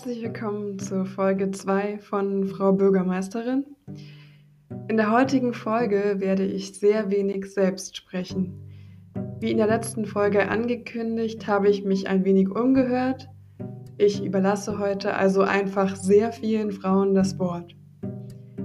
[0.00, 3.66] Herzlich willkommen zur Folge 2 von Frau Bürgermeisterin.
[4.88, 8.66] In der heutigen Folge werde ich sehr wenig selbst sprechen.
[9.40, 13.28] Wie in der letzten Folge angekündigt, habe ich mich ein wenig umgehört.
[13.98, 17.76] Ich überlasse heute also einfach sehr vielen Frauen das Wort.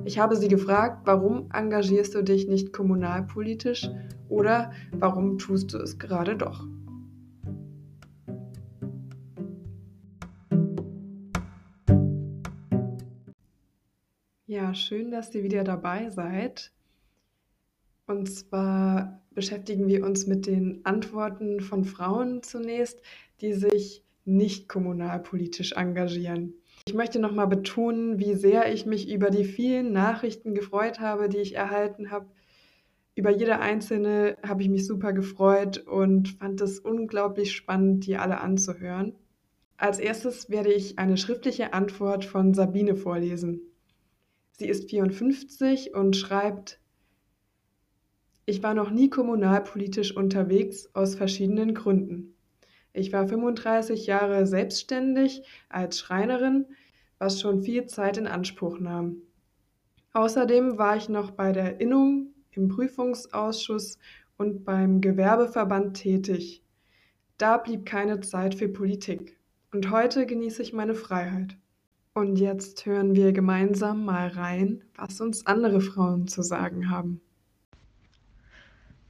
[0.06, 3.90] Ich habe sie gefragt, warum engagierst du dich nicht kommunalpolitisch
[4.30, 6.66] oder warum tust du es gerade doch?
[14.76, 16.72] Schön, dass ihr wieder dabei seid.
[18.08, 23.02] Und zwar beschäftigen wir uns mit den Antworten von Frauen zunächst,
[23.42, 26.54] die sich nicht kommunalpolitisch engagieren.
[26.88, 31.38] Ich möchte nochmal betonen, wie sehr ich mich über die vielen Nachrichten gefreut habe, die
[31.38, 32.28] ich erhalten habe.
[33.16, 38.42] Über jede einzelne habe ich mich super gefreut und fand es unglaublich spannend, die alle
[38.42, 39.16] anzuhören.
[39.78, 43.62] Als erstes werde ich eine schriftliche Antwort von Sabine vorlesen.
[44.58, 46.80] Sie ist 54 und schreibt,
[48.46, 52.36] ich war noch nie kommunalpolitisch unterwegs aus verschiedenen Gründen.
[52.94, 56.68] Ich war 35 Jahre selbstständig als Schreinerin,
[57.18, 59.18] was schon viel Zeit in Anspruch nahm.
[60.14, 64.00] Außerdem war ich noch bei der Innung, im Prüfungsausschuss
[64.38, 66.64] und beim Gewerbeverband tätig.
[67.38, 69.38] Da blieb keine Zeit für Politik.
[69.74, 71.58] Und heute genieße ich meine Freiheit.
[72.18, 77.20] Und jetzt hören wir gemeinsam mal rein, was uns andere Frauen zu sagen haben.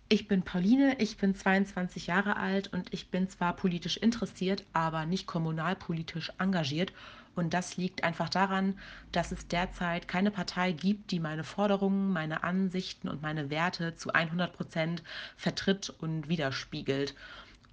[0.09, 5.05] Ich bin Pauline, ich bin 22 Jahre alt und ich bin zwar politisch interessiert, aber
[5.05, 6.93] nicht kommunalpolitisch engagiert.
[7.35, 8.79] Und das liegt einfach daran,
[9.11, 14.13] dass es derzeit keine Partei gibt, die meine Forderungen, meine Ansichten und meine Werte zu
[14.13, 15.03] 100 Prozent
[15.37, 17.13] vertritt und widerspiegelt.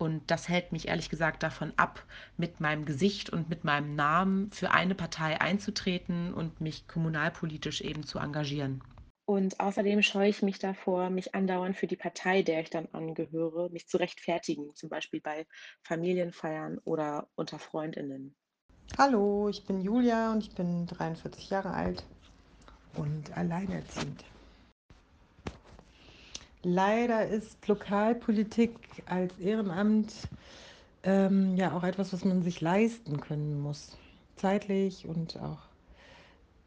[0.02, 2.02] Und das hält mich ehrlich gesagt davon ab,
[2.36, 8.02] mit meinem Gesicht und mit meinem Namen für eine Partei einzutreten und mich kommunalpolitisch eben
[8.02, 8.82] zu engagieren.
[9.26, 13.70] Und außerdem scheue ich mich davor, mich andauernd für die Partei, der ich dann angehöre,
[13.70, 15.46] mich zu rechtfertigen, zum Beispiel bei
[15.84, 18.34] Familienfeiern oder unter Freundinnen.
[18.98, 22.04] Hallo, ich bin Julia und ich bin 43 Jahre alt
[22.96, 24.24] und alleinerziehend.
[26.62, 30.12] Leider ist Lokalpolitik als Ehrenamt
[31.02, 33.96] ähm, ja auch etwas, was man sich leisten können muss.
[34.36, 35.58] Zeitlich und auch,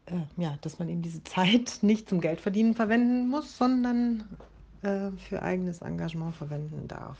[0.06, 4.24] äh, ja, dass man eben diese Zeit nicht zum Geldverdienen verwenden muss, sondern
[4.82, 7.16] äh, für eigenes Engagement verwenden darf.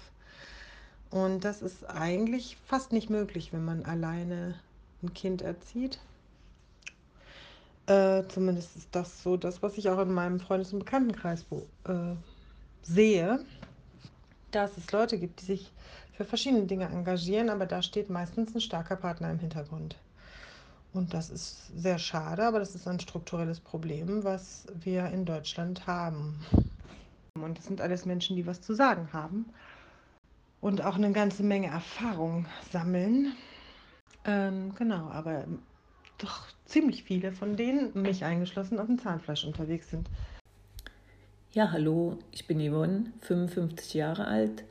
[1.10, 4.54] Und das ist eigentlich fast nicht möglich, wenn man alleine
[5.02, 5.98] ein Kind erzieht.
[7.86, 11.46] Äh, zumindest ist das so das, was ich auch in meinem Freundes- und Bekanntenkreis
[11.84, 12.16] äh,
[12.86, 13.44] sehe,
[14.50, 15.72] dass es Leute gibt, die sich
[16.16, 19.96] für verschiedene Dinge engagieren, aber da steht meistens ein starker Partner im Hintergrund.
[20.92, 25.86] Und das ist sehr schade, aber das ist ein strukturelles Problem, was wir in Deutschland
[25.86, 26.40] haben.
[27.34, 29.46] Und das sind alles Menschen, die was zu sagen haben
[30.62, 33.34] und auch eine ganze Menge Erfahrung sammeln.
[34.24, 35.44] Ähm, genau, aber
[36.18, 40.08] doch ziemlich viele von denen, mich eingeschlossen, auf dem Zahnfleisch unterwegs sind.
[41.56, 44.64] Ja, hallo, ich bin Yvonne, 55 Jahre alt.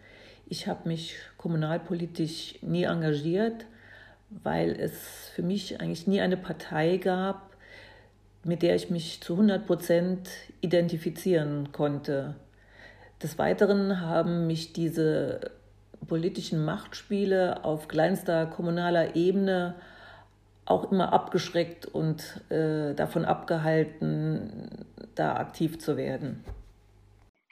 [0.46, 3.66] Ich habe mich kommunalpolitisch nie engagiert,
[4.30, 7.56] weil es für mich eigentlich nie eine Partei gab,
[8.44, 10.30] mit der ich mich zu 100 Prozent
[10.62, 12.36] identifizieren konnte.
[13.20, 15.40] Des Weiteren haben mich diese
[16.08, 19.74] politischen Machtspiele auf kleinster kommunaler Ebene
[20.66, 24.86] auch immer abgeschreckt und äh, davon abgehalten,
[25.16, 26.44] da aktiv zu werden.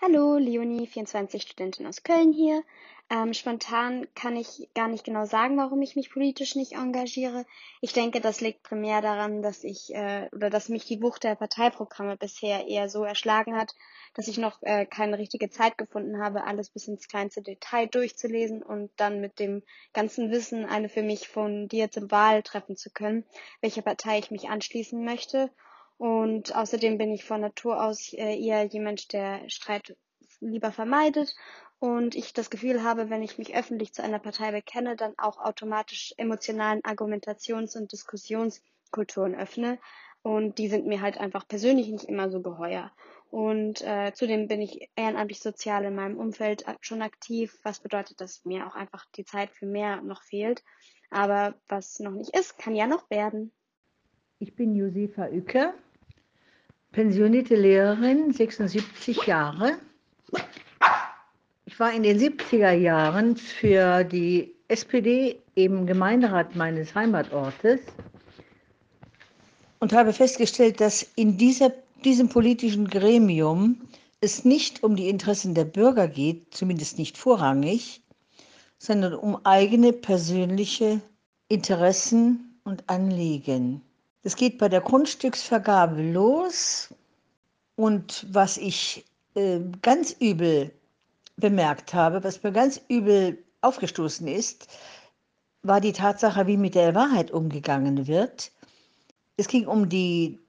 [0.05, 2.61] Hallo, Leonie, 24 Studentin aus Köln hier.
[3.09, 7.45] Ähm, spontan kann ich gar nicht genau sagen, warum ich mich politisch nicht engagiere.
[7.79, 11.35] Ich denke, das liegt primär daran, dass ich äh, oder dass mich die Wucht der
[11.35, 13.75] Parteiprogramme bisher eher so erschlagen hat,
[14.13, 18.61] dass ich noch äh, keine richtige Zeit gefunden habe, alles bis ins kleinste Detail durchzulesen
[18.61, 19.63] und dann mit dem
[19.93, 23.23] ganzen Wissen eine für mich fundierte Wahl treffen zu können,
[23.61, 25.49] welcher Partei ich mich anschließen möchte
[25.97, 29.95] und außerdem bin ich von Natur aus äh, eher jemand, der Streit
[30.39, 31.35] lieber vermeidet.
[31.79, 35.37] Und ich das Gefühl habe, wenn ich mich öffentlich zu einer Partei bekenne, dann auch
[35.39, 39.79] automatisch emotionalen Argumentations- und Diskussionskulturen öffne.
[40.21, 42.91] Und die sind mir halt einfach persönlich nicht immer so geheuer.
[43.29, 48.45] Und äh, zudem bin ich ehrenamtlich sozial in meinem Umfeld schon aktiv, was bedeutet, dass
[48.45, 50.63] mir auch einfach die Zeit für mehr noch fehlt.
[51.09, 53.51] Aber was noch nicht ist, kann ja noch werden.
[54.43, 55.73] Ich bin Josefa Ücke,
[56.91, 59.77] pensionierte Lehrerin, 76 Jahre.
[61.65, 67.79] Ich war in den 70er Jahren für die SPD im Gemeinderat meines Heimatortes
[69.79, 71.71] und habe festgestellt, dass in dieser,
[72.03, 73.79] diesem politischen Gremium
[74.19, 78.01] es nicht um die Interessen der Bürger geht, zumindest nicht vorrangig,
[78.77, 80.99] sondern um eigene persönliche
[81.47, 83.81] Interessen und Anliegen.
[84.23, 86.93] Es geht bei der Grundstücksvergabe los
[87.75, 89.05] und was ich
[89.35, 90.71] äh, ganz übel
[91.35, 94.67] bemerkt habe, was mir ganz übel aufgestoßen ist,
[95.61, 98.51] war die Tatsache, wie mit der Wahrheit umgegangen wird.
[99.35, 100.39] Es ging um die,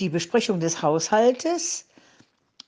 [0.00, 1.86] die Besprechung des Haushaltes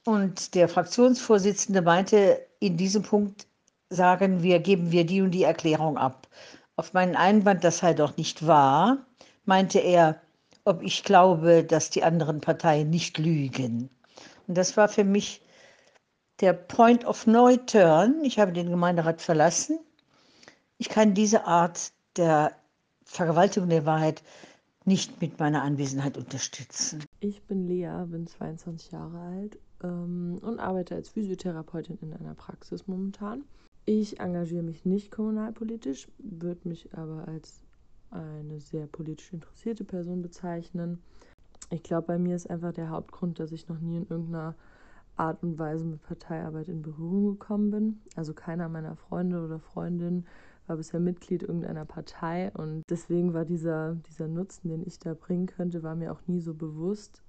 [0.04, 3.46] und der Fraktionsvorsitzende meinte, in diesem Punkt
[3.90, 6.28] sagen wir, geben wir die und die Erklärung ab.
[6.76, 8.98] Auf meinen Einwand, das sei doch nicht wahr,
[9.46, 10.20] meinte er,
[10.64, 13.88] ob ich glaube, dass die anderen Parteien nicht lügen.
[14.46, 15.40] Und das war für mich
[16.40, 18.22] der Point of No Turn.
[18.24, 19.78] Ich habe den Gemeinderat verlassen.
[20.78, 22.52] Ich kann diese Art der
[23.04, 24.22] Vergewaltigung der Wahrheit
[24.84, 27.04] nicht mit meiner Anwesenheit unterstützen.
[27.20, 32.86] Ich bin Lea, bin 22 Jahre alt ähm, und arbeite als Physiotherapeutin in einer Praxis
[32.86, 33.44] momentan.
[33.84, 37.62] Ich engagiere mich nicht kommunalpolitisch, würde mich aber als
[38.10, 41.02] eine sehr politisch interessierte Person bezeichnen.
[41.70, 44.54] Ich glaube, bei mir ist einfach der Hauptgrund, dass ich noch nie in irgendeiner
[45.16, 48.00] Art und Weise mit Parteiarbeit in Berührung gekommen bin.
[48.14, 50.26] Also keiner meiner Freunde oder Freundinnen
[50.66, 55.46] war bisher Mitglied irgendeiner Partei und deswegen war dieser, dieser Nutzen, den ich da bringen
[55.46, 57.22] könnte, war mir auch nie so bewusst.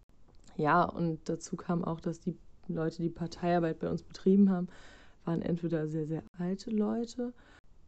[0.55, 2.35] Ja, und dazu kam auch, dass die
[2.67, 4.67] Leute, die Parteiarbeit bei uns betrieben haben,
[5.23, 7.33] waren entweder sehr, sehr alte Leute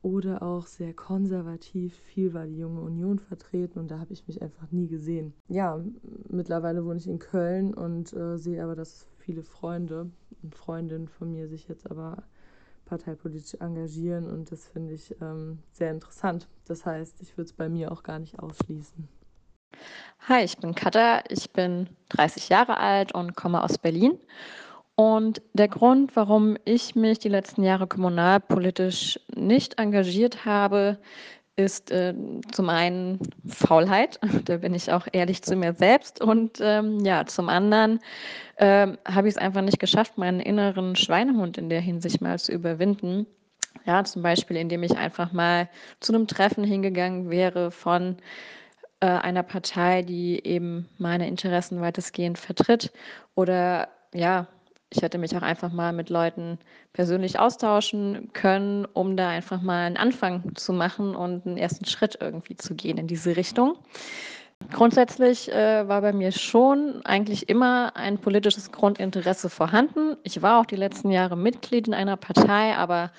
[0.01, 1.95] oder auch sehr konservativ.
[1.95, 5.33] Viel war die junge Union vertreten und da habe ich mich einfach nie gesehen.
[5.47, 5.79] Ja,
[6.29, 10.09] mittlerweile wohne ich in Köln und äh, sehe aber, dass viele Freunde
[10.41, 12.23] und Freundinnen von mir sich jetzt aber
[12.85, 16.47] parteipolitisch engagieren und das finde ich ähm, sehr interessant.
[16.65, 19.07] Das heißt, ich würde es bei mir auch gar nicht ausschließen.
[20.27, 24.17] Hi, ich bin Katha, ich bin 30 Jahre alt und komme aus Berlin
[24.99, 30.99] und der Grund, warum ich mich die letzten Jahre kommunalpolitisch nicht engagiert habe,
[31.59, 32.13] ist äh,
[32.51, 36.21] zum einen Faulheit, da bin ich auch ehrlich zu mir selbst.
[36.21, 37.99] Und ähm, ja, zum anderen
[38.55, 42.53] äh, habe ich es einfach nicht geschafft, meinen inneren Schweinehund in der Hinsicht mal zu
[42.53, 43.27] überwinden.
[43.85, 45.69] Ja, zum Beispiel, indem ich einfach mal
[45.99, 48.17] zu einem Treffen hingegangen wäre von
[49.01, 52.91] äh, einer Partei, die eben meine Interessen weitestgehend vertritt
[53.35, 54.47] oder ja,
[54.91, 56.57] ich hätte mich auch einfach mal mit Leuten
[56.93, 62.17] persönlich austauschen können, um da einfach mal einen Anfang zu machen und einen ersten Schritt
[62.19, 63.77] irgendwie zu gehen in diese Richtung.
[64.71, 70.17] Grundsätzlich äh, war bei mir schon eigentlich immer ein politisches Grundinteresse vorhanden.
[70.23, 73.11] Ich war auch die letzten Jahre Mitglied in einer Partei, aber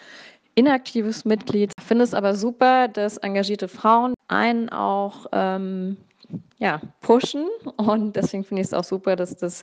[0.55, 1.73] inaktives Mitglied.
[1.79, 5.97] Ich finde es aber super, dass engagierte Frauen einen auch ähm,
[6.59, 7.49] ja, pushen.
[7.77, 9.63] Und deswegen finde ich es auch super, dass das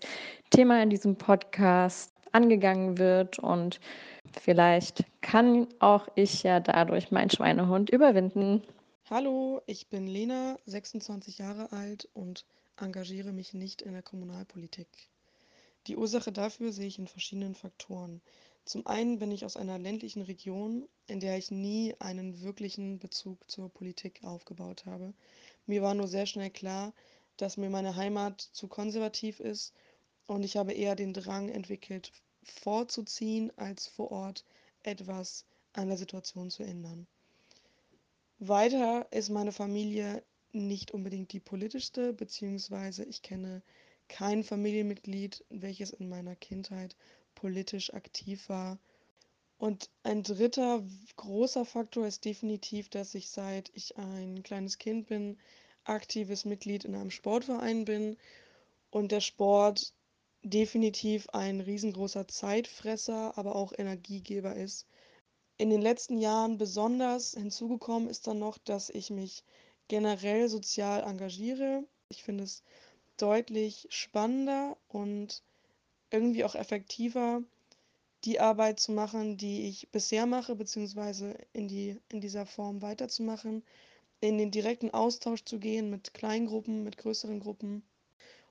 [0.49, 3.39] Thema in diesem Podcast angegangen wird.
[3.39, 3.79] Und
[4.41, 8.63] vielleicht kann auch ich ja dadurch meinen Schweinehund überwinden.
[9.09, 14.87] Hallo, ich bin Lena, 26 Jahre alt und engagiere mich nicht in der Kommunalpolitik.
[15.87, 18.21] Die Ursache dafür sehe ich in verschiedenen Faktoren.
[18.65, 23.50] Zum einen bin ich aus einer ländlichen Region, in der ich nie einen wirklichen Bezug
[23.50, 25.13] zur Politik aufgebaut habe.
[25.67, 26.93] Mir war nur sehr schnell klar,
[27.38, 29.74] dass mir meine Heimat zu konservativ ist
[30.25, 32.12] und ich habe eher den Drang entwickelt,
[32.43, 34.45] vorzuziehen, als vor Ort
[34.83, 37.05] etwas an der Situation zu ändern.
[38.39, 43.62] Weiter ist meine Familie nicht unbedingt die politischste, beziehungsweise ich kenne
[44.07, 46.95] kein Familienmitglied, welches in meiner Kindheit
[47.36, 48.79] politisch aktiv war.
[49.57, 50.83] Und ein dritter
[51.15, 55.37] großer Faktor ist definitiv, dass ich seit ich ein kleines Kind bin,
[55.83, 58.17] aktives Mitglied in einem Sportverein bin
[58.91, 59.93] und der Sport
[60.43, 64.85] definitiv ein riesengroßer Zeitfresser, aber auch Energiegeber ist.
[65.57, 69.43] In den letzten Jahren besonders hinzugekommen ist dann noch, dass ich mich
[69.87, 71.83] generell sozial engagiere.
[72.09, 72.61] Ich finde es
[73.17, 75.41] deutlich spannender und
[76.11, 77.41] irgendwie auch effektiver,
[78.27, 83.63] die Arbeit zu machen, die ich bisher mache, beziehungsweise in, die, in dieser Form weiterzumachen,
[84.19, 87.84] in den direkten Austausch zu gehen mit Kleingruppen, mit größeren Gruppen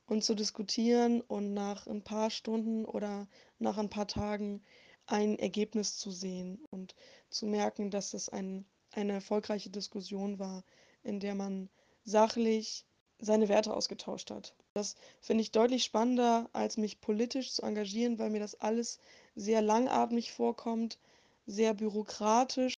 [0.07, 3.29] und zu diskutieren und nach ein paar Stunden oder
[3.59, 4.65] nach ein paar Tagen
[5.05, 6.95] ein Ergebnis zu sehen und
[7.29, 10.65] zu merken, dass es ein, eine erfolgreiche Diskussion war,
[11.03, 11.69] in der man
[12.03, 12.87] sachlich
[13.19, 14.55] seine Werte ausgetauscht hat.
[14.73, 19.01] Das finde ich deutlich spannender, als mich politisch zu engagieren, weil mir das alles
[19.37, 20.99] sehr langatmig vorkommt,
[21.47, 22.75] sehr bürokratisch.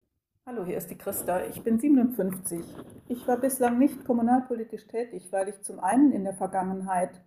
[0.45, 1.45] Hallo, hier ist die Christa.
[1.45, 2.61] Ich bin 57.
[3.07, 7.21] Ich war bislang nicht kommunalpolitisch tätig, weil ich zum einen in der Vergangenheit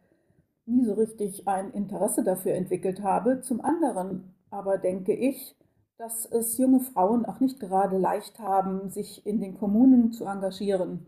[0.66, 3.40] nie so richtig ein Interesse dafür entwickelt habe.
[3.40, 5.56] Zum anderen aber denke ich,
[5.96, 11.06] dass es junge Frauen auch nicht gerade leicht haben, sich in den Kommunen zu engagieren.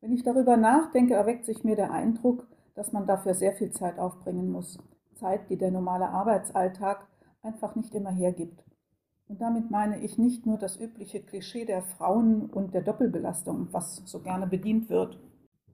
[0.00, 3.98] Wenn ich darüber nachdenke, erweckt sich mir der Eindruck, dass man dafür sehr viel Zeit
[3.98, 4.78] aufbringen muss.
[5.14, 7.06] Zeit, die der normale Arbeitsalltag
[7.42, 8.64] einfach nicht immer hergibt.
[9.28, 14.02] Und damit meine ich nicht nur das übliche Klischee der Frauen und der Doppelbelastung, was
[14.04, 15.18] so gerne bedient wird.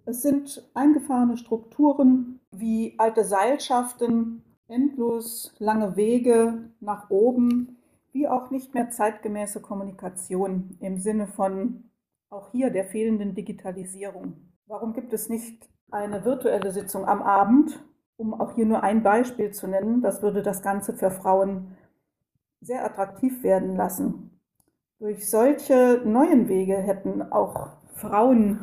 [0.05, 7.79] Es sind eingefahrene Strukturen wie alte Seilschaften, endlos lange Wege nach oben,
[8.13, 11.91] wie auch nicht mehr zeitgemäße Kommunikation im Sinne von
[12.31, 14.35] auch hier der fehlenden Digitalisierung.
[14.67, 17.83] Warum gibt es nicht eine virtuelle Sitzung am Abend,
[18.19, 20.03] um auch hier nur ein Beispiel zu nennen?
[20.03, 21.77] Das würde das Ganze für Frauen
[22.61, 24.39] sehr attraktiv werden lassen.
[24.99, 28.59] Durch solche neuen Wege hätten auch Frauen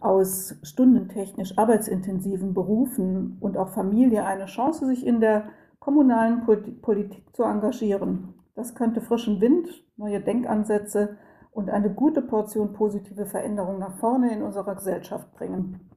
[0.00, 5.48] aus stundentechnisch arbeitsintensiven Berufen und auch Familie eine Chance, sich in der
[5.78, 8.34] kommunalen Politik zu engagieren.
[8.54, 11.16] Das könnte frischen Wind, neue Denkansätze
[11.50, 15.90] und eine gute Portion positive Veränderung nach vorne in unserer Gesellschaft bringen.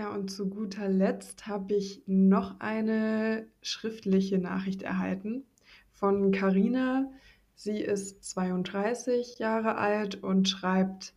[0.00, 5.44] Ja, und zu guter Letzt habe ich noch eine schriftliche Nachricht erhalten
[5.92, 7.12] von Karina.
[7.54, 11.12] Sie ist 32 Jahre alt und schreibt,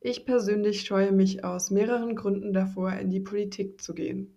[0.00, 4.32] ich persönlich scheue mich aus mehreren Gründen davor, in die Politik zu gehen.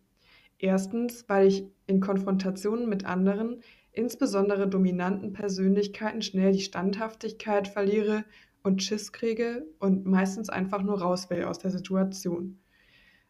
[0.60, 3.62] Erstens, weil ich in Konfrontationen mit anderen,
[3.94, 8.26] insbesondere dominanten Persönlichkeiten, schnell die Standhaftigkeit verliere
[8.64, 12.60] und Schiss kriege und meistens einfach nur raus will aus der Situation.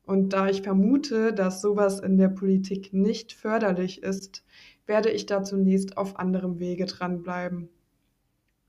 [0.07, 4.45] Und da ich vermute, dass sowas in der Politik nicht förderlich ist,
[4.85, 7.67] werde ich da zunächst auf anderem Wege dranbleiben.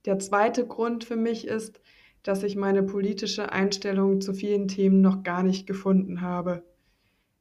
[0.04, 1.80] Der zweite Grund für mich ist,
[2.25, 6.64] dass ich meine politische Einstellung zu vielen Themen noch gar nicht gefunden habe.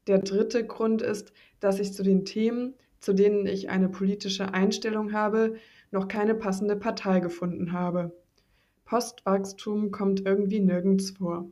[0.05, 5.11] Der dritte Grund ist, dass ich zu den Themen, zu denen ich eine politische Einstellung
[5.11, 5.55] habe,
[5.89, 8.15] noch keine passende Partei gefunden habe.
[8.85, 11.49] Postwachstum kommt irgendwie nirgends vor.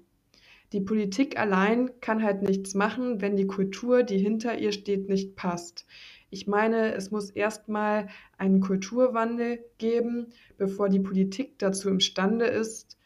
[0.73, 5.35] Die Politik allein kann halt nichts machen, wenn die Kultur, die hinter ihr steht, nicht
[5.35, 5.85] passt.
[6.29, 8.07] Ich meine, es muss erstmal
[8.37, 12.97] einen Kulturwandel geben, bevor die Politik dazu imstande ist,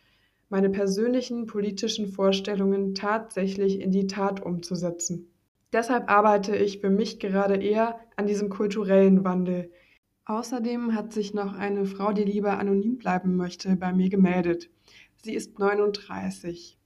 [0.49, 5.31] meine persönlichen politischen Vorstellungen tatsächlich in die Tat umzusetzen.
[5.71, 9.71] Deshalb arbeite ich für mich gerade eher an diesem kulturellen Wandel.
[10.25, 14.71] Außerdem hat sich noch eine Frau, die lieber anonym bleiben möchte, bei mir gemeldet.
[15.21, 16.78] Sie ist 39.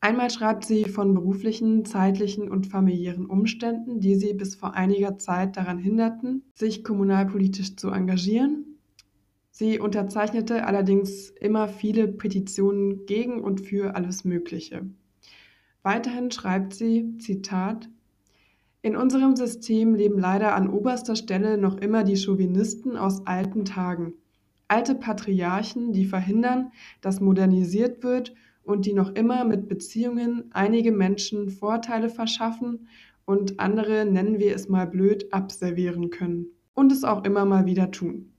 [0.00, 5.56] Einmal schreibt sie von beruflichen, zeitlichen und familiären Umständen, die sie bis vor einiger Zeit
[5.56, 8.78] daran hinderten, sich kommunalpolitisch zu engagieren.
[9.50, 14.88] Sie unterzeichnete allerdings immer viele Petitionen gegen und für alles Mögliche.
[15.82, 17.88] Weiterhin schreibt sie, Zitat,
[18.82, 24.14] in unserem System leben leider an oberster Stelle noch immer die Chauvinisten aus alten Tagen.
[24.68, 28.34] Alte Patriarchen, die verhindern, dass modernisiert wird
[28.68, 32.86] und die noch immer mit Beziehungen einige Menschen Vorteile verschaffen
[33.24, 36.48] und andere, nennen wir es mal blöd, abservieren können.
[36.74, 38.32] Und es auch immer mal wieder tun.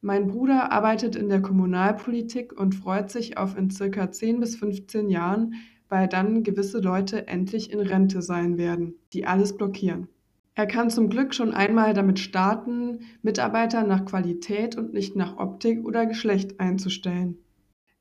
[0.00, 5.10] Mein Bruder arbeitet in der Kommunalpolitik und freut sich auf in circa 10 bis 15
[5.10, 5.54] Jahren,
[5.90, 10.08] weil dann gewisse Leute endlich in Rente sein werden, die alles blockieren.
[10.54, 15.84] Er kann zum Glück schon einmal damit starten, Mitarbeiter nach Qualität und nicht nach Optik
[15.84, 17.38] oder Geschlecht einzustellen.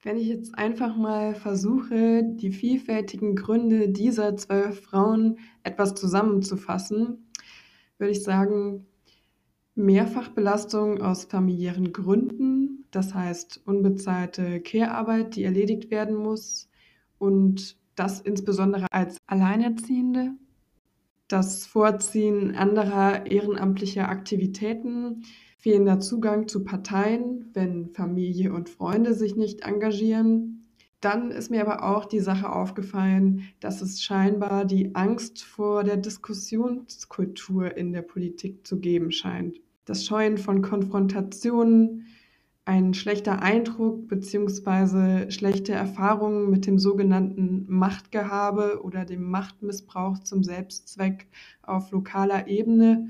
[0.03, 7.31] Wenn ich jetzt einfach mal versuche, die vielfältigen Gründe dieser zwölf Frauen etwas zusammenzufassen,
[7.97, 8.85] würde ich sagen,
[9.73, 16.69] Mehrfachbelastung aus familiären Gründen, das heißt unbezahlte Care-Arbeit, die erledigt werden muss
[17.17, 20.31] und das insbesondere als Alleinerziehende,
[21.27, 25.23] das Vorziehen anderer ehrenamtlicher Aktivitäten,
[25.57, 30.67] fehlender Zugang zu Parteien, wenn Familie und Freunde sich nicht engagieren.
[31.01, 35.97] Dann ist mir aber auch die Sache aufgefallen, dass es scheinbar die Angst vor der
[35.97, 39.59] Diskussionskultur in der Politik zu geben scheint.
[39.85, 42.07] Das Scheuen von Konfrontationen,
[42.65, 45.31] ein schlechter Eindruck bzw.
[45.31, 51.27] schlechte Erfahrungen mit dem sogenannten Machtgehabe oder dem Machtmissbrauch zum Selbstzweck
[51.61, 53.09] auf lokaler Ebene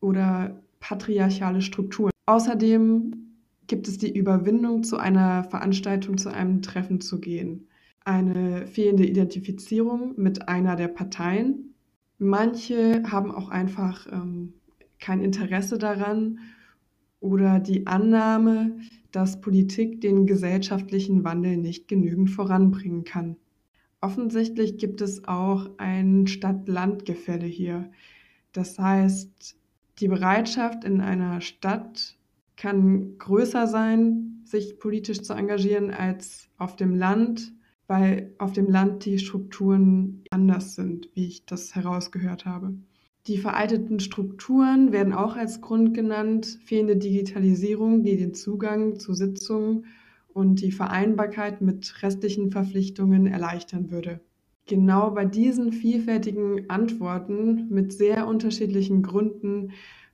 [0.00, 2.10] oder patriarchale Strukturen.
[2.26, 3.28] Außerdem
[3.66, 7.68] gibt es die Überwindung, zu einer Veranstaltung, zu einem Treffen zu gehen.
[8.04, 11.74] Eine fehlende Identifizierung mit einer der Parteien.
[12.18, 14.54] Manche haben auch einfach ähm,
[14.98, 16.38] kein Interesse daran
[17.20, 18.78] oder die Annahme,
[19.12, 23.36] dass Politik den gesellschaftlichen Wandel nicht genügend voranbringen kann.
[24.00, 27.90] Offensichtlich gibt es auch ein Stadt-Land-Gefälle hier.
[28.52, 29.56] Das heißt,
[30.00, 32.16] die Bereitschaft in einer Stadt
[32.56, 37.52] kann größer sein, sich politisch zu engagieren, als auf dem Land,
[37.86, 42.74] weil auf dem Land die Strukturen anders sind, wie ich das herausgehört habe.
[43.26, 49.86] Die veralteten Strukturen werden auch als Grund genannt, fehlende Digitalisierung, die den Zugang zu Sitzungen
[50.28, 54.20] und die Vereinbarkeit mit restlichen Verpflichtungen erleichtern würde.
[54.68, 59.72] Genau bei diesen vielfältigen Antworten mit sehr unterschiedlichen Gründen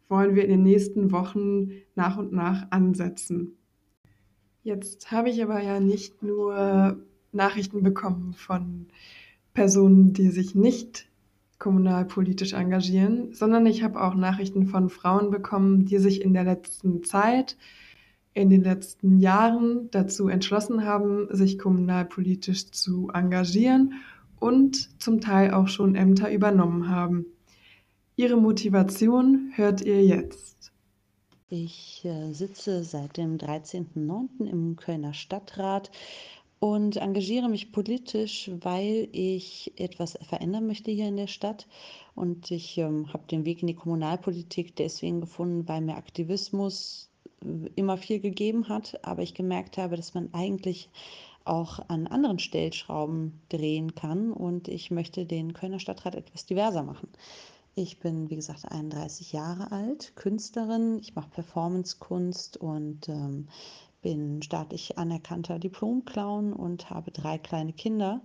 [0.09, 3.57] wollen wir in den nächsten Wochen nach und nach ansetzen.
[4.63, 6.99] Jetzt habe ich aber ja nicht nur
[7.33, 8.87] Nachrichten bekommen von
[9.55, 11.09] Personen, die sich nicht
[11.59, 17.03] kommunalpolitisch engagieren, sondern ich habe auch Nachrichten von Frauen bekommen, die sich in der letzten
[17.03, 17.57] Zeit,
[18.35, 23.95] in den letzten Jahren dazu entschlossen haben, sich kommunalpolitisch zu engagieren
[24.41, 27.27] und zum Teil auch schon Ämter übernommen haben.
[28.17, 30.73] Ihre Motivation hört ihr jetzt.
[31.49, 34.47] Ich äh, sitze seit dem 13.09.
[34.47, 35.91] im Kölner Stadtrat
[36.59, 41.67] und engagiere mich politisch, weil ich etwas verändern möchte hier in der Stadt.
[42.15, 47.11] Und ich ähm, habe den Weg in die Kommunalpolitik deswegen gefunden, weil mir Aktivismus
[47.43, 50.89] äh, immer viel gegeben hat, aber ich gemerkt habe, dass man eigentlich
[51.45, 57.09] auch an anderen Stellschrauben drehen kann und ich möchte den Kölner Stadtrat etwas diverser machen.
[57.77, 60.99] Ich bin, wie gesagt, 31 Jahre alt, Künstlerin.
[61.01, 63.49] Ich mache Performancekunst und ähm,
[64.01, 68.21] bin staatlich anerkannter Diplomclown und habe drei kleine Kinder.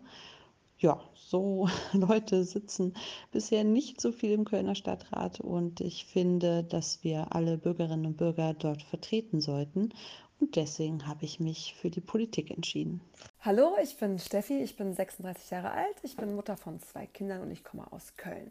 [0.78, 2.94] Ja, so Leute sitzen
[3.32, 8.18] bisher nicht so viel im Kölner Stadtrat und ich finde, dass wir alle Bürgerinnen und
[8.18, 9.90] Bürger dort vertreten sollten.
[10.40, 13.02] Und deswegen habe ich mich für die Politik entschieden.
[13.42, 17.42] Hallo, ich bin Steffi, ich bin 36 Jahre alt, ich bin Mutter von zwei Kindern
[17.42, 18.50] und ich komme aus Köln.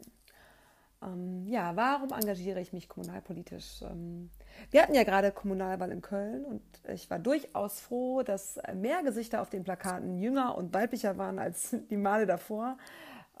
[1.01, 3.81] Ähm, ja, warum engagiere ich mich kommunalpolitisch?
[3.81, 4.29] Ähm,
[4.69, 6.61] wir hatten ja gerade Kommunalwahl in Köln und
[6.93, 11.75] ich war durchaus froh, dass mehr Gesichter auf den Plakaten jünger und weiblicher waren als
[11.89, 12.77] die Male davor.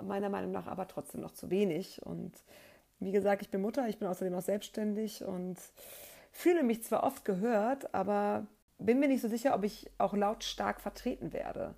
[0.01, 2.01] Meiner Meinung nach aber trotzdem noch zu wenig.
[2.03, 2.31] Und
[2.99, 5.57] wie gesagt, ich bin Mutter, ich bin außerdem auch selbstständig und
[6.39, 8.47] fühle mich zwar oft gehört, aber
[8.77, 11.75] bin mir nicht so sicher, ob ich auch lautstark vertreten werde.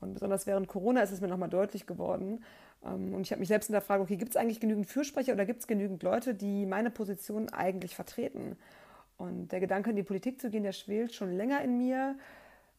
[0.00, 2.42] Und besonders während Corona ist es mir nochmal deutlich geworden.
[2.84, 5.32] Ähm, und ich habe mich selbst in der Frage, okay, gibt es eigentlich genügend Fürsprecher
[5.32, 8.56] oder gibt es genügend Leute, die meine Position eigentlich vertreten?
[9.16, 12.16] Und der Gedanke, in die Politik zu gehen, der schwelt schon länger in mir,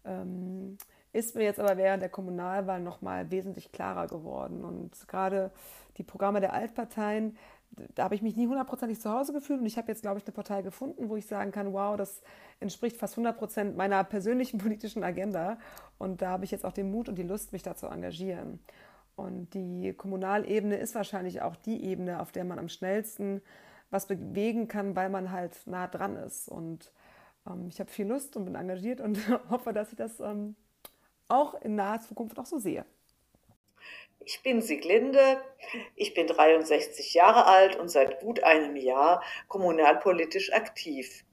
[0.03, 0.77] ähm,
[1.13, 4.65] ist mir jetzt aber während der Kommunalwahl nochmal wesentlich klarer geworden.
[4.65, 5.51] Und gerade
[5.97, 7.37] die Programme der Altparteien,
[7.95, 10.25] da habe ich mich nie hundertprozentig zu Hause gefühlt und ich habe jetzt, glaube ich,
[10.25, 12.21] eine Partei gefunden, wo ich sagen kann, wow, das
[12.59, 15.57] entspricht fast 100 Prozent meiner persönlichen politischen Agenda
[15.97, 18.59] und da habe ich jetzt auch den Mut und die Lust, mich da zu engagieren.
[19.15, 23.41] Und die Kommunalebene ist wahrscheinlich auch die Ebene, auf der man am schnellsten
[23.89, 26.47] was bewegen kann, weil man halt nah dran ist.
[26.47, 26.91] Und
[27.45, 30.55] ähm, ich habe viel Lust und bin engagiert und hoffe, dass ich das ähm,
[31.27, 32.85] auch in naher Zukunft auch so sehe.
[34.23, 35.41] Ich bin Sieglinde,
[35.95, 41.23] ich bin 63 Jahre alt und seit gut einem Jahr kommunalpolitisch aktiv.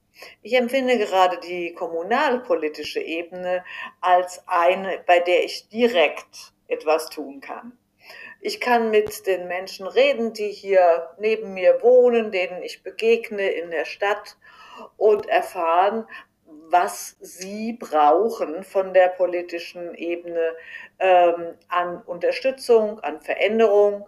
[0.41, 3.63] Ich empfinde gerade die kommunalpolitische Ebene
[4.01, 7.77] als eine, bei der ich direkt etwas tun kann.
[8.41, 13.69] Ich kann mit den Menschen reden, die hier neben mir wohnen, denen ich begegne in
[13.69, 14.37] der Stadt
[14.97, 16.07] und erfahren,
[16.71, 20.55] was sie brauchen von der politischen Ebene
[20.99, 24.07] ähm, an Unterstützung, an Veränderung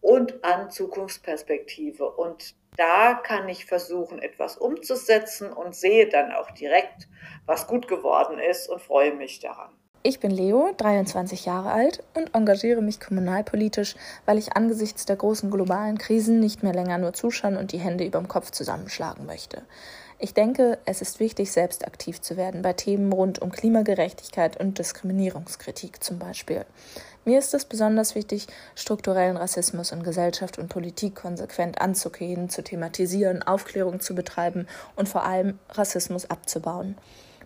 [0.00, 2.10] und an Zukunftsperspektive.
[2.10, 7.08] Und da kann ich versuchen, etwas umzusetzen und sehe dann auch direkt,
[7.46, 9.70] was gut geworden ist und freue mich daran.
[10.02, 15.50] Ich bin Leo, 23 Jahre alt und engagiere mich kommunalpolitisch, weil ich angesichts der großen
[15.50, 19.62] globalen Krisen nicht mehr länger nur zuschauen und die Hände überm Kopf zusammenschlagen möchte.
[20.22, 24.78] Ich denke, es ist wichtig, selbst aktiv zu werden bei Themen rund um Klimagerechtigkeit und
[24.78, 26.66] Diskriminierungskritik zum Beispiel.
[27.24, 33.42] Mir ist es besonders wichtig, strukturellen Rassismus in Gesellschaft und Politik konsequent anzugehen, zu thematisieren,
[33.42, 36.98] Aufklärung zu betreiben und vor allem Rassismus abzubauen.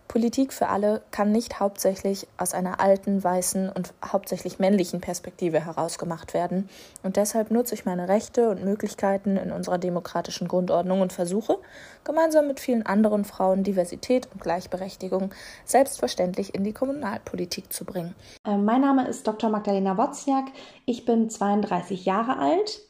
[0.07, 5.97] Politik für alle kann nicht hauptsächlich aus einer alten, weißen und hauptsächlich männlichen Perspektive heraus
[5.97, 6.69] gemacht werden.
[7.03, 11.57] Und deshalb nutze ich meine Rechte und Möglichkeiten in unserer demokratischen Grundordnung und versuche,
[12.03, 15.33] gemeinsam mit vielen anderen Frauen Diversität und Gleichberechtigung
[15.65, 18.15] selbstverständlich in die Kommunalpolitik zu bringen.
[18.45, 19.49] Äh, mein Name ist Dr.
[19.49, 20.45] Magdalena Wozniak.
[20.85, 22.84] Ich bin 32 Jahre alt,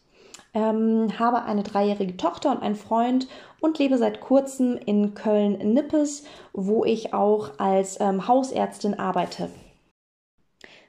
[0.55, 3.27] ähm, habe eine dreijährige Tochter und einen Freund
[3.59, 9.49] und lebe seit kurzem in Köln-Nippes, wo ich auch als ähm, Hausärztin arbeite.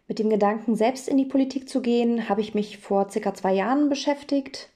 [0.09, 3.53] Mit dem Gedanken, selbst in die Politik zu gehen, habe ich mich vor circa zwei
[3.53, 4.71] Jahren beschäftigt,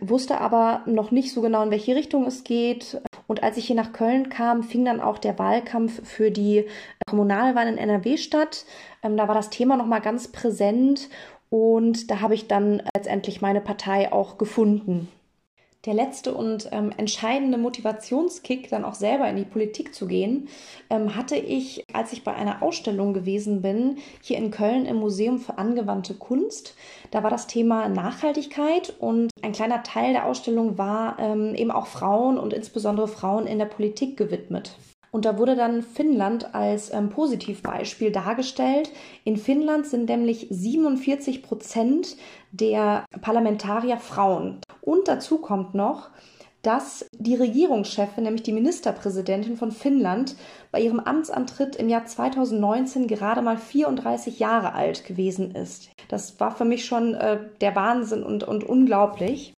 [0.00, 3.00] wusste aber noch nicht so genau, in welche Richtung es geht.
[3.28, 6.66] Und als ich hier nach Köln kam, fing dann auch der Wahlkampf für die
[7.06, 8.64] Kommunalwahl in NRW statt.
[9.04, 11.08] Ähm, da war das Thema nochmal ganz präsent
[11.50, 15.08] und da habe ich dann letztendlich meine Partei auch gefunden
[15.86, 20.48] der letzte und ähm, entscheidende Motivationskick, dann auch selber in die Politik zu gehen,
[20.90, 25.38] ähm, hatte ich, als ich bei einer Ausstellung gewesen bin, hier in Köln im Museum
[25.38, 26.74] für angewandte Kunst.
[27.10, 31.86] Da war das Thema Nachhaltigkeit und ein kleiner Teil der Ausstellung war ähm, eben auch
[31.86, 34.76] Frauen und insbesondere Frauen in der Politik gewidmet.
[35.10, 38.90] Und da wurde dann Finnland als ähm, Positivbeispiel dargestellt.
[39.24, 42.16] In Finnland sind nämlich 47 Prozent
[42.52, 44.60] der Parlamentarier Frauen.
[44.80, 46.10] Und dazu kommt noch,
[46.62, 50.36] dass die Regierungschefin, nämlich die Ministerpräsidentin von Finnland,
[50.70, 55.90] bei ihrem Amtsantritt im Jahr 2019 gerade mal 34 Jahre alt gewesen ist.
[56.08, 59.54] Das war für mich schon äh, der Wahnsinn und, und unglaublich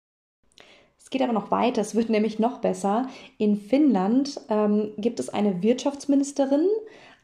[1.13, 3.07] geht aber noch weiter, es wird nämlich noch besser.
[3.39, 6.67] In Finnland ähm, gibt es eine Wirtschaftsministerin,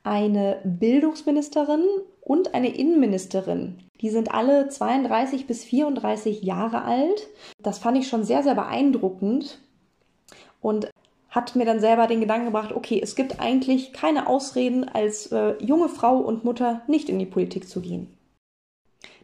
[0.04, 1.84] eine Bildungsministerin
[2.20, 3.80] und eine Innenministerin.
[4.00, 7.28] Die sind alle 32 bis 34 Jahre alt.
[7.60, 9.58] Das fand ich schon sehr, sehr beeindruckend
[10.60, 10.88] und
[11.30, 15.54] hat mir dann selber den Gedanken gebracht, okay, es gibt eigentlich keine Ausreden, als äh,
[15.62, 18.17] junge Frau und Mutter nicht in die Politik zu gehen.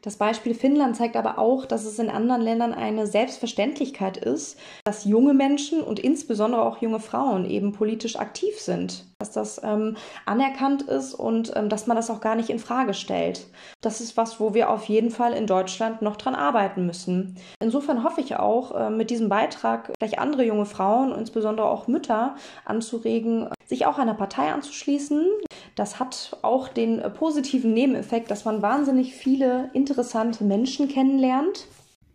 [0.05, 5.07] Das Beispiel Finnland zeigt aber auch, dass es in anderen Ländern eine Selbstverständlichkeit ist, dass
[5.07, 10.83] junge Menschen und insbesondere auch junge Frauen eben politisch aktiv sind, dass das ähm, anerkannt
[10.83, 13.47] ist und ähm, dass man das auch gar nicht in Frage stellt.
[13.81, 17.37] Das ist was, wo wir auf jeden Fall in Deutschland noch dran arbeiten müssen.
[17.61, 22.37] Insofern hoffe ich auch, äh, mit diesem Beitrag vielleicht andere junge Frauen, insbesondere auch Mütter,
[22.67, 25.27] anzuregen, sich auch einer Partei anzuschließen.
[25.75, 31.67] Das hat auch den äh, positiven Nebeneffekt, dass man wahnsinnig viele interessante Menschen kennenlernt.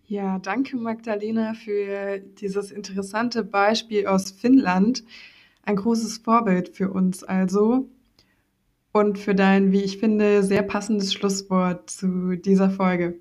[0.08, 5.04] Ja, danke Magdalena für dieses interessante Beispiel aus Finnland.
[5.70, 7.92] Ein großes Vorbild für uns also.
[8.92, 13.20] Und für dein, wie ich finde, sehr passendes Schlusswort zu dieser Folge.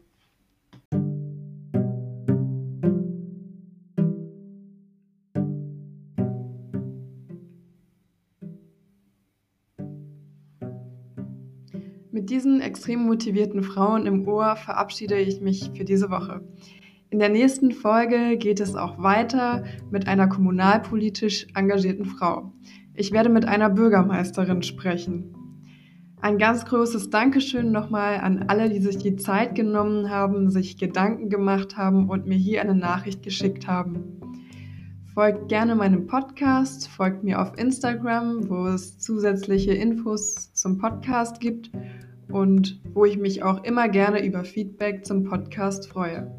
[12.10, 16.40] Mit diesen extrem motivierten Frauen im Ohr verabschiede ich mich für diese Woche.
[17.10, 22.52] In der nächsten Folge geht es auch weiter mit einer kommunalpolitisch engagierten Frau.
[22.92, 25.34] Ich werde mit einer Bürgermeisterin sprechen.
[26.20, 31.30] Ein ganz großes Dankeschön nochmal an alle, die sich die Zeit genommen haben, sich Gedanken
[31.30, 34.20] gemacht haben und mir hier eine Nachricht geschickt haben.
[35.14, 41.70] Folgt gerne meinem Podcast, folgt mir auf Instagram, wo es zusätzliche Infos zum Podcast gibt
[42.30, 46.30] und wo ich mich auch immer gerne über Feedback zum Podcast freue.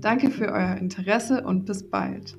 [0.00, 2.36] Danke für euer Interesse und bis bald.